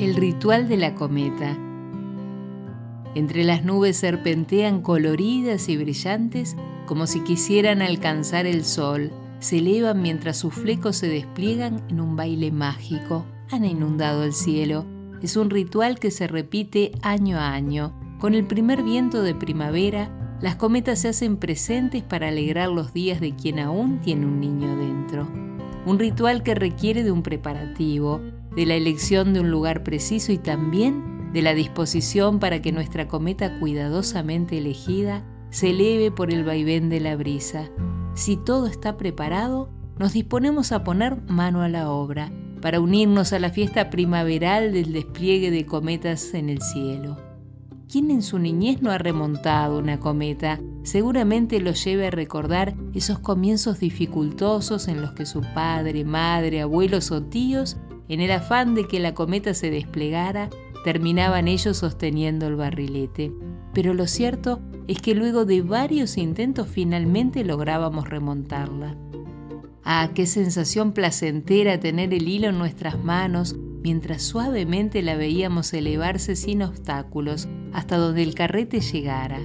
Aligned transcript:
El 0.00 0.14
ritual 0.14 0.68
de 0.68 0.76
la 0.76 0.94
cometa. 0.94 1.58
Entre 3.16 3.42
las 3.42 3.64
nubes 3.64 3.96
serpentean 3.96 4.80
coloridas 4.80 5.68
y 5.68 5.76
brillantes 5.76 6.56
como 6.86 7.08
si 7.08 7.18
quisieran 7.24 7.82
alcanzar 7.82 8.46
el 8.46 8.64
sol. 8.64 9.10
Se 9.40 9.58
elevan 9.58 10.00
mientras 10.00 10.36
sus 10.36 10.54
flecos 10.54 10.94
se 10.94 11.08
despliegan 11.08 11.82
en 11.88 12.00
un 12.00 12.14
baile 12.14 12.52
mágico. 12.52 13.26
Han 13.50 13.64
inundado 13.64 14.22
el 14.22 14.34
cielo. 14.34 14.86
Es 15.20 15.36
un 15.36 15.50
ritual 15.50 15.98
que 15.98 16.12
se 16.12 16.28
repite 16.28 16.92
año 17.02 17.36
a 17.36 17.52
año. 17.52 17.92
Con 18.20 18.34
el 18.34 18.46
primer 18.46 18.84
viento 18.84 19.24
de 19.24 19.34
primavera, 19.34 20.36
las 20.40 20.54
cometas 20.54 21.00
se 21.00 21.08
hacen 21.08 21.38
presentes 21.38 22.04
para 22.04 22.28
alegrar 22.28 22.68
los 22.68 22.92
días 22.92 23.20
de 23.20 23.34
quien 23.34 23.58
aún 23.58 23.98
tiene 23.98 24.26
un 24.26 24.38
niño 24.38 24.76
dentro. 24.76 25.28
Un 25.86 25.98
ritual 25.98 26.44
que 26.44 26.54
requiere 26.54 27.02
de 27.02 27.10
un 27.10 27.24
preparativo, 27.24 28.20
de 28.58 28.66
la 28.66 28.74
elección 28.74 29.34
de 29.34 29.38
un 29.38 29.52
lugar 29.52 29.84
preciso 29.84 30.32
y 30.32 30.38
también 30.38 31.30
de 31.32 31.42
la 31.42 31.54
disposición 31.54 32.40
para 32.40 32.60
que 32.60 32.72
nuestra 32.72 33.06
cometa 33.06 33.60
cuidadosamente 33.60 34.58
elegida 34.58 35.24
se 35.50 35.70
eleve 35.70 36.10
por 36.10 36.32
el 36.32 36.42
vaivén 36.42 36.88
de 36.88 36.98
la 36.98 37.14
brisa. 37.14 37.70
Si 38.14 38.36
todo 38.36 38.66
está 38.66 38.96
preparado, 38.96 39.70
nos 40.00 40.12
disponemos 40.12 40.72
a 40.72 40.82
poner 40.82 41.22
mano 41.28 41.62
a 41.62 41.68
la 41.68 41.88
obra 41.88 42.32
para 42.60 42.80
unirnos 42.80 43.32
a 43.32 43.38
la 43.38 43.50
fiesta 43.50 43.90
primaveral 43.90 44.72
del 44.72 44.92
despliegue 44.92 45.52
de 45.52 45.64
cometas 45.64 46.34
en 46.34 46.48
el 46.48 46.60
cielo. 46.60 47.16
¿Quién 47.88 48.10
en 48.10 48.22
su 48.22 48.40
niñez 48.40 48.82
no 48.82 48.90
ha 48.90 48.98
remontado 48.98 49.78
una 49.78 50.00
cometa? 50.00 50.58
Seguramente 50.82 51.60
lo 51.60 51.70
lleve 51.74 52.08
a 52.08 52.10
recordar 52.10 52.74
esos 52.92 53.20
comienzos 53.20 53.78
dificultosos 53.78 54.88
en 54.88 55.00
los 55.00 55.12
que 55.12 55.26
su 55.26 55.42
padre, 55.54 56.04
madre, 56.04 56.60
abuelos 56.60 57.12
o 57.12 57.22
tíos 57.22 57.76
en 58.08 58.20
el 58.20 58.30
afán 58.30 58.74
de 58.74 58.86
que 58.86 59.00
la 59.00 59.14
cometa 59.14 59.54
se 59.54 59.70
desplegara, 59.70 60.50
terminaban 60.84 61.48
ellos 61.48 61.76
sosteniendo 61.78 62.46
el 62.46 62.56
barrilete. 62.56 63.32
Pero 63.74 63.94
lo 63.94 64.06
cierto 64.06 64.60
es 64.86 65.00
que 65.00 65.14
luego 65.14 65.44
de 65.44 65.62
varios 65.62 66.16
intentos 66.16 66.68
finalmente 66.68 67.44
lográbamos 67.44 68.08
remontarla. 68.08 68.96
Ah, 69.84 70.10
qué 70.14 70.26
sensación 70.26 70.92
placentera 70.92 71.80
tener 71.80 72.12
el 72.12 72.28
hilo 72.28 72.48
en 72.48 72.58
nuestras 72.58 73.02
manos 73.02 73.56
mientras 73.82 74.22
suavemente 74.22 75.02
la 75.02 75.16
veíamos 75.16 75.72
elevarse 75.72 76.36
sin 76.36 76.62
obstáculos 76.62 77.48
hasta 77.72 77.96
donde 77.96 78.22
el 78.22 78.34
carrete 78.34 78.80
llegara. 78.80 79.40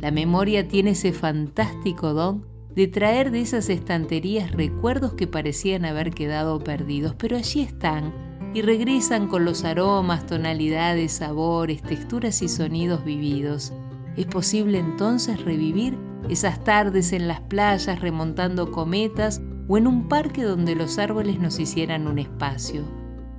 La 0.00 0.10
memoria 0.10 0.66
tiene 0.66 0.90
ese 0.90 1.12
fantástico 1.12 2.12
don 2.14 2.46
de 2.78 2.86
traer 2.86 3.32
de 3.32 3.40
esas 3.40 3.70
estanterías 3.70 4.52
recuerdos 4.52 5.14
que 5.14 5.26
parecían 5.26 5.84
haber 5.84 6.12
quedado 6.12 6.60
perdidos, 6.60 7.12
pero 7.18 7.36
allí 7.36 7.60
están 7.60 8.14
y 8.54 8.62
regresan 8.62 9.26
con 9.26 9.44
los 9.44 9.64
aromas, 9.64 10.26
tonalidades, 10.26 11.10
sabores, 11.10 11.82
texturas 11.82 12.40
y 12.40 12.48
sonidos 12.48 13.04
vividos. 13.04 13.72
Es 14.16 14.26
posible 14.26 14.78
entonces 14.78 15.44
revivir 15.44 15.98
esas 16.28 16.62
tardes 16.62 17.12
en 17.12 17.26
las 17.26 17.40
playas 17.40 18.00
remontando 18.00 18.70
cometas 18.70 19.42
o 19.66 19.76
en 19.76 19.88
un 19.88 20.06
parque 20.06 20.44
donde 20.44 20.76
los 20.76 21.00
árboles 21.00 21.40
nos 21.40 21.58
hicieran 21.58 22.06
un 22.06 22.20
espacio. 22.20 22.84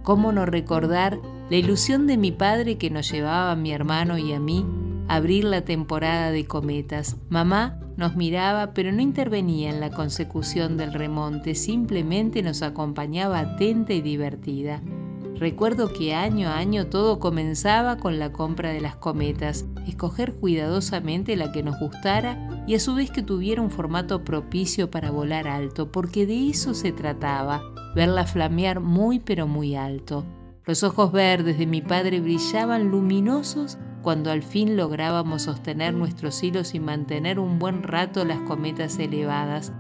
¿Cómo 0.04 0.34
no 0.34 0.46
recordar 0.48 1.18
la 1.50 1.56
ilusión 1.56 2.08
de 2.08 2.18
mi 2.18 2.34
padre 2.34 2.78
que 2.78 2.90
nos 2.90 3.10
llevaba 3.10 3.54
a 3.54 3.56
mi 3.56 3.72
hermano 3.72 4.18
y 4.18 4.34
a 4.34 4.40
mí 4.42 4.66
abrir 5.10 5.44
la 5.44 5.62
temporada 5.66 6.32
de 6.32 6.46
cometas? 6.46 7.18
Mamá 7.28 7.80
nos 7.98 8.16
miraba, 8.16 8.74
pero 8.74 8.94
no 8.94 9.02
intervenía 9.02 9.70
en 9.70 9.82
la 9.82 9.92
consecución 9.92 10.78
del 10.78 10.94
remonte, 10.94 11.56
simplemente 11.56 12.42
nos 12.42 12.62
acompañaba 12.62 13.40
atenta 13.40 13.92
y 13.92 14.02
divertida. 14.02 14.82
Recuerdo 15.36 15.92
que 15.94 16.16
año 16.16 16.50
a 16.50 16.58
año 16.58 16.88
todo 16.88 17.20
comenzaba 17.20 17.98
con 17.98 18.20
la 18.20 18.32
compra 18.32 18.72
de 18.72 18.82
las 18.82 18.98
cometas, 18.98 19.66
escoger 19.88 20.34
cuidadosamente 20.36 21.38
la 21.38 21.52
que 21.52 21.64
nos 21.64 21.80
gustara 21.80 22.64
y 22.68 22.76
a 22.76 22.80
su 22.80 22.94
vez 22.94 23.10
que 23.10 23.24
tuviera 23.24 23.62
un 23.62 23.72
formato 23.72 24.24
propicio 24.24 24.92
para 24.92 25.12
volar 25.12 25.48
alto, 25.48 25.92
porque 25.92 26.26
de 26.26 26.50
eso 26.50 26.74
se 26.74 26.92
trataba, 26.92 27.62
verla 27.96 28.26
flamear 28.26 28.82
muy 28.82 29.20
pero 29.20 29.48
muy 29.48 29.76
alto. 29.76 30.26
Los 30.66 30.84
ojos 30.84 31.12
verdes 31.12 31.58
de 31.58 31.66
mi 31.66 31.82
padre 31.82 32.20
brillaban 32.20 32.90
luminosos 32.90 33.78
cuando 34.02 34.32
al 34.32 34.44
fin 34.44 34.78
lográbamos 34.78 35.44
sostener 35.44 35.94
nuestros 35.94 36.42
hilos 36.44 36.74
y 36.76 36.80
mantener 36.80 37.40
un 37.40 37.60
buen 37.60 37.84
rato 37.84 38.26
las 38.26 38.40
cometas 38.40 38.98
elevadas, 39.00 39.74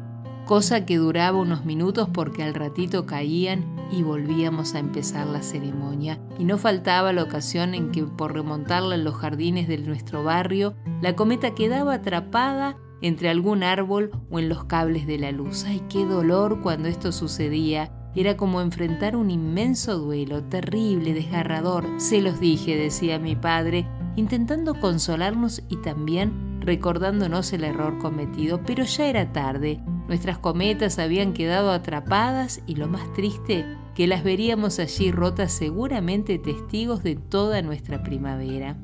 cosa 0.45 0.85
que 0.85 0.97
duraba 0.97 1.37
unos 1.37 1.65
minutos 1.65 2.09
porque 2.11 2.43
al 2.43 2.53
ratito 2.53 3.05
caían 3.05 3.63
y 3.91 4.03
volvíamos 4.03 4.75
a 4.75 4.79
empezar 4.79 5.27
la 5.27 5.41
ceremonia. 5.41 6.19
Y 6.37 6.43
no 6.43 6.57
faltaba 6.57 7.13
la 7.13 7.23
ocasión 7.23 7.73
en 7.73 7.91
que 7.91 8.03
por 8.03 8.33
remontarla 8.33 8.95
en 8.95 9.03
los 9.03 9.15
jardines 9.15 9.67
de 9.67 9.77
nuestro 9.77 10.23
barrio, 10.23 10.75
la 11.01 11.15
cometa 11.15 11.53
quedaba 11.55 11.95
atrapada 11.95 12.77
entre 13.01 13.29
algún 13.29 13.63
árbol 13.63 14.11
o 14.29 14.39
en 14.39 14.49
los 14.49 14.65
cables 14.65 15.07
de 15.07 15.17
la 15.17 15.31
luz. 15.31 15.65
¡Ay, 15.65 15.81
qué 15.89 16.05
dolor 16.05 16.61
cuando 16.61 16.87
esto 16.87 17.11
sucedía! 17.11 17.91
Era 18.15 18.35
como 18.35 18.59
enfrentar 18.61 19.15
un 19.15 19.29
inmenso 19.29 19.99
duelo, 19.99 20.43
terrible, 20.43 21.13
desgarrador. 21.13 21.85
Se 21.97 22.21
los 22.21 22.39
dije, 22.39 22.75
decía 22.75 23.19
mi 23.19 23.35
padre, 23.35 23.85
intentando 24.19 24.75
consolarnos 24.75 25.63
y 25.69 25.77
también 25.77 26.59
recordándonos 26.61 27.51
el 27.53 27.63
error 27.63 27.97
cometido, 27.97 28.61
pero 28.65 28.83
ya 28.83 29.07
era 29.07 29.31
tarde, 29.31 29.79
nuestras 30.07 30.37
cometas 30.37 30.99
habían 30.99 31.33
quedado 31.33 31.71
atrapadas 31.71 32.61
y 32.67 32.75
lo 32.75 32.87
más 32.87 33.11
triste, 33.13 33.65
que 33.95 34.07
las 34.07 34.23
veríamos 34.23 34.79
allí 34.79 35.11
rotas 35.11 35.51
seguramente 35.51 36.37
testigos 36.37 37.01
de 37.01 37.15
toda 37.15 37.61
nuestra 37.61 38.03
primavera. 38.03 38.77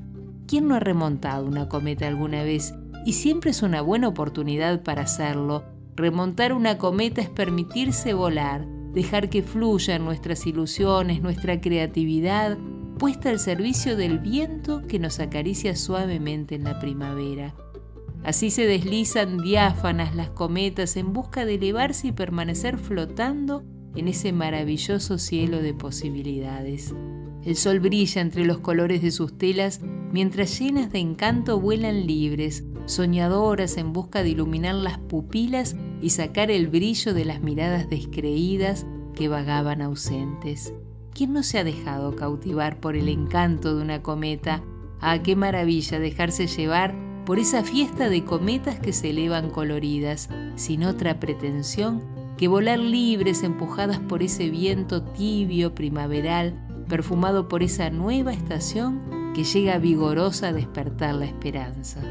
¿Quién 0.47 0.67
no 0.67 0.75
ha 0.75 0.79
remontado 0.79 1.45
una 1.45 1.67
cometa 1.67 2.07
alguna 2.07 2.43
vez? 2.43 2.73
Y 3.05 3.13
siempre 3.13 3.51
es 3.51 3.61
una 3.61 3.81
buena 3.81 4.07
oportunidad 4.07 4.83
para 4.83 5.03
hacerlo. 5.03 5.63
Remontar 5.95 6.53
una 6.53 6.77
cometa 6.77 7.21
es 7.21 7.29
permitirse 7.29 8.13
volar, 8.13 8.65
dejar 8.93 9.29
que 9.29 9.43
fluyan 9.43 10.05
nuestras 10.05 10.45
ilusiones, 10.47 11.21
nuestra 11.21 11.59
creatividad, 11.59 12.57
puesta 12.97 13.29
al 13.29 13.39
servicio 13.39 13.95
del 13.95 14.19
viento 14.19 14.81
que 14.87 14.99
nos 14.99 15.19
acaricia 15.19 15.75
suavemente 15.75 16.55
en 16.55 16.63
la 16.63 16.79
primavera. 16.79 17.53
Así 18.23 18.49
se 18.49 18.65
deslizan 18.65 19.37
diáfanas 19.37 20.15
las 20.15 20.29
cometas 20.29 20.97
en 20.97 21.13
busca 21.13 21.45
de 21.45 21.55
elevarse 21.55 22.07
y 22.07 22.11
permanecer 22.11 22.77
flotando 22.77 23.63
en 23.95 24.07
ese 24.07 24.33
maravilloso 24.33 25.17
cielo 25.17 25.61
de 25.61 25.73
posibilidades. 25.73 26.93
El 27.43 27.55
sol 27.55 27.79
brilla 27.79 28.21
entre 28.21 28.45
los 28.45 28.57
colores 28.57 29.01
de 29.03 29.11
sus 29.11 29.37
telas 29.37 29.81
mientras 30.11 30.59
llenas 30.59 30.91
de 30.91 30.99
encanto 30.99 31.59
vuelan 31.59 32.07
libres, 32.07 32.63
soñadoras 32.85 33.77
en 33.77 33.93
busca 33.93 34.23
de 34.23 34.29
iluminar 34.29 34.75
las 34.75 34.97
pupilas 34.97 35.75
y 36.01 36.09
sacar 36.09 36.49
el 36.49 36.67
brillo 36.67 37.13
de 37.13 37.25
las 37.25 37.41
miradas 37.41 37.89
descreídas 37.89 38.87
que 39.13 39.27
vagaban 39.27 39.81
ausentes. 39.81 40.73
¿Quién 41.15 41.31
no 41.31 41.43
se 41.43 41.57
ha 41.57 41.63
dejado 41.63 42.13
cautivar 42.17 42.81
por 42.81 42.97
el 42.97 43.07
encanto 43.07 43.73
de 43.73 43.81
una 43.81 44.03
cometa? 44.03 44.61
Ah, 44.99 45.19
qué 45.23 45.37
maravilla 45.37 45.97
dejarse 45.97 46.45
llevar 46.45 46.93
por 47.25 47.39
esa 47.39 47.63
fiesta 47.63 48.09
de 48.09 48.25
cometas 48.25 48.81
que 48.81 48.91
se 48.91 49.11
elevan 49.11 49.49
coloridas, 49.49 50.27
sin 50.57 50.83
otra 50.83 51.21
pretensión 51.21 52.03
que 52.35 52.49
volar 52.49 52.79
libres 52.79 53.43
empujadas 53.43 53.99
por 53.99 54.23
ese 54.23 54.49
viento 54.49 55.03
tibio 55.03 55.73
primaveral, 55.73 56.83
perfumado 56.89 57.47
por 57.47 57.63
esa 57.63 57.89
nueva 57.89 58.33
estación 58.33 59.31
que 59.33 59.45
llega 59.45 59.77
vigorosa 59.77 60.49
a 60.49 60.53
despertar 60.53 61.15
la 61.15 61.27
esperanza. 61.27 62.01